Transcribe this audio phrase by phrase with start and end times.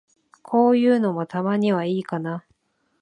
[0.41, 2.43] こういうのも、たまにはいいかな。